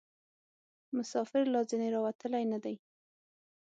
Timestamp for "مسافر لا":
0.97-1.61